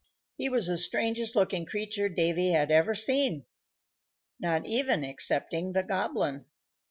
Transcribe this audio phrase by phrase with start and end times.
[0.35, 3.45] He was the strangest looking creature Davy had ever seen,
[4.39, 6.45] not even excepting the Goblin.